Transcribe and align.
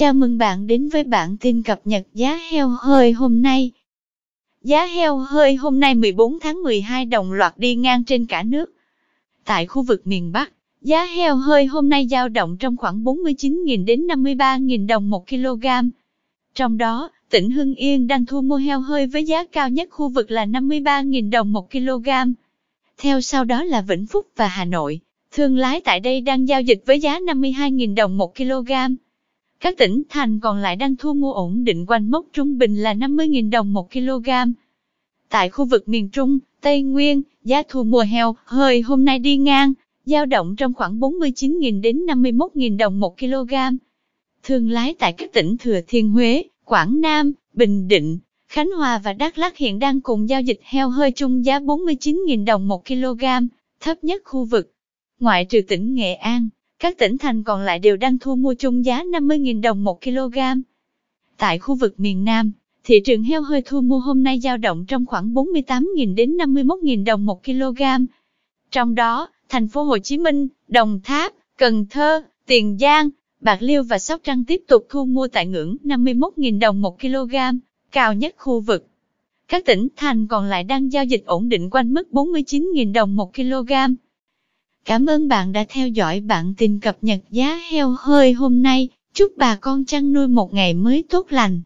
Chào 0.00 0.12
mừng 0.12 0.38
bạn 0.38 0.66
đến 0.66 0.88
với 0.88 1.04
bản 1.04 1.36
tin 1.36 1.62
cập 1.62 1.80
nhật 1.84 2.06
giá 2.14 2.38
heo 2.50 2.68
hơi 2.68 3.12
hôm 3.12 3.42
nay. 3.42 3.70
Giá 4.62 4.86
heo 4.86 5.18
hơi 5.18 5.54
hôm 5.54 5.80
nay 5.80 5.94
14 5.94 6.40
tháng 6.40 6.62
12 6.62 7.04
đồng 7.04 7.32
loạt 7.32 7.58
đi 7.58 7.74
ngang 7.74 8.04
trên 8.04 8.26
cả 8.26 8.42
nước. 8.42 8.72
Tại 9.44 9.66
khu 9.66 9.82
vực 9.82 10.06
miền 10.06 10.32
Bắc, 10.32 10.52
giá 10.80 11.04
heo 11.04 11.36
hơi 11.36 11.66
hôm 11.66 11.88
nay 11.88 12.06
dao 12.10 12.28
động 12.28 12.56
trong 12.60 12.76
khoảng 12.76 13.04
49.000 13.04 13.84
đến 13.84 14.06
53.000 14.06 14.86
đồng 14.86 15.10
một 15.10 15.28
kg. 15.28 15.66
Trong 16.54 16.78
đó, 16.78 17.10
tỉnh 17.30 17.50
Hưng 17.50 17.74
Yên 17.74 18.06
đang 18.06 18.26
thu 18.26 18.40
mua 18.40 18.56
heo 18.56 18.80
hơi 18.80 19.06
với 19.06 19.24
giá 19.24 19.44
cao 19.44 19.68
nhất 19.68 19.88
khu 19.90 20.08
vực 20.08 20.30
là 20.30 20.46
53.000 20.46 21.30
đồng 21.30 21.52
một 21.52 21.70
kg. 21.70 22.08
Theo 22.98 23.20
sau 23.20 23.44
đó 23.44 23.64
là 23.64 23.80
Vĩnh 23.80 24.06
Phúc 24.06 24.26
và 24.36 24.46
Hà 24.46 24.64
Nội. 24.64 25.00
Thương 25.32 25.56
lái 25.56 25.80
tại 25.80 26.00
đây 26.00 26.20
đang 26.20 26.48
giao 26.48 26.62
dịch 26.62 26.82
với 26.86 27.00
giá 27.00 27.18
52.000 27.18 27.94
đồng 27.94 28.16
một 28.16 28.36
kg. 28.36 28.72
Các 29.60 29.78
tỉnh 29.78 30.02
thành 30.08 30.40
còn 30.40 30.58
lại 30.58 30.76
đang 30.76 30.96
thu 30.96 31.14
mua 31.14 31.32
ổn 31.32 31.64
định 31.64 31.86
quanh 31.86 32.10
mốc 32.10 32.26
trung 32.32 32.58
bình 32.58 32.76
là 32.76 32.94
50.000 32.94 33.50
đồng 33.50 33.72
một 33.72 33.92
kg. 33.92 34.28
Tại 35.28 35.50
khu 35.50 35.64
vực 35.64 35.88
miền 35.88 36.08
Trung, 36.08 36.38
Tây 36.60 36.82
Nguyên, 36.82 37.22
giá 37.44 37.62
thu 37.68 37.84
mua 37.84 38.00
heo 38.00 38.36
hơi 38.44 38.80
hôm 38.80 39.04
nay 39.04 39.18
đi 39.18 39.36
ngang, 39.36 39.72
dao 40.04 40.26
động 40.26 40.56
trong 40.56 40.74
khoảng 40.74 41.00
49.000 41.00 41.80
đến 41.80 42.06
51.000 42.06 42.76
đồng 42.76 43.00
một 43.00 43.18
kg. 43.18 43.54
Thương 44.42 44.70
lái 44.70 44.94
tại 44.94 45.12
các 45.12 45.32
tỉnh 45.32 45.56
Thừa 45.56 45.80
Thiên 45.86 46.10
Huế, 46.10 46.42
Quảng 46.64 47.00
Nam, 47.00 47.32
Bình 47.52 47.88
Định, 47.88 48.18
Khánh 48.48 48.70
Hòa 48.70 49.00
và 49.04 49.12
Đắk 49.12 49.38
Lắk 49.38 49.56
hiện 49.56 49.78
đang 49.78 50.00
cùng 50.00 50.28
giao 50.28 50.40
dịch 50.40 50.60
heo 50.62 50.90
hơi 50.90 51.12
chung 51.12 51.44
giá 51.44 51.60
49.000 51.60 52.44
đồng 52.44 52.68
một 52.68 52.86
kg, 52.86 53.24
thấp 53.80 54.04
nhất 54.04 54.22
khu 54.24 54.44
vực. 54.44 54.72
Ngoại 55.20 55.44
trừ 55.44 55.60
tỉnh 55.68 55.94
Nghệ 55.94 56.14
An, 56.14 56.48
các 56.80 56.98
tỉnh 56.98 57.18
thành 57.18 57.42
còn 57.42 57.60
lại 57.60 57.78
đều 57.78 57.96
đang 57.96 58.18
thu 58.18 58.36
mua 58.36 58.54
chung 58.54 58.84
giá 58.84 59.02
50.000 59.02 59.60
đồng 59.60 59.84
một 59.84 60.02
kg. 60.02 60.38
Tại 61.36 61.58
khu 61.58 61.74
vực 61.74 62.00
miền 62.00 62.24
Nam, 62.24 62.52
thị 62.84 63.00
trường 63.04 63.22
heo 63.22 63.42
hơi 63.42 63.62
thu 63.66 63.80
mua 63.80 63.98
hôm 63.98 64.22
nay 64.22 64.40
dao 64.40 64.56
động 64.56 64.84
trong 64.88 65.06
khoảng 65.06 65.34
48.000 65.34 66.14
đến 66.14 66.36
51.000 66.36 67.04
đồng 67.04 67.26
một 67.26 67.44
kg. 67.44 67.82
Trong 68.70 68.94
đó, 68.94 69.28
thành 69.48 69.68
phố 69.68 69.82
Hồ 69.82 69.98
Chí 69.98 70.18
Minh, 70.18 70.48
Đồng 70.68 71.00
Tháp, 71.04 71.32
Cần 71.58 71.86
Thơ, 71.90 72.22
Tiền 72.46 72.78
Giang, 72.80 73.10
Bạc 73.40 73.62
Liêu 73.62 73.82
và 73.82 73.98
Sóc 73.98 74.20
Trăng 74.24 74.44
tiếp 74.44 74.62
tục 74.68 74.86
thu 74.88 75.04
mua 75.04 75.28
tại 75.28 75.46
ngưỡng 75.46 75.76
51.000 75.84 76.58
đồng 76.58 76.82
một 76.82 77.00
kg, 77.00 77.34
cao 77.92 78.14
nhất 78.14 78.34
khu 78.38 78.60
vực. 78.60 78.86
Các 79.48 79.64
tỉnh 79.66 79.88
thành 79.96 80.26
còn 80.26 80.44
lại 80.44 80.64
đang 80.64 80.92
giao 80.92 81.04
dịch 81.04 81.26
ổn 81.26 81.48
định 81.48 81.70
quanh 81.70 81.94
mức 81.94 82.08
49.000 82.12 82.92
đồng 82.92 83.16
một 83.16 83.34
kg. 83.34 83.72
Cảm 84.84 85.06
ơn 85.06 85.28
bạn 85.28 85.52
đã 85.52 85.64
theo 85.68 85.88
dõi 85.88 86.20
bản 86.20 86.54
tin 86.56 86.80
cập 86.80 86.96
nhật 87.02 87.20
giá 87.30 87.60
heo 87.70 87.96
hơi 87.98 88.32
hôm 88.32 88.62
nay. 88.62 88.88
Chúc 89.14 89.32
bà 89.36 89.56
con 89.56 89.84
chăn 89.84 90.12
nuôi 90.12 90.28
một 90.28 90.54
ngày 90.54 90.74
mới 90.74 91.04
tốt 91.10 91.26
lành. 91.30 91.60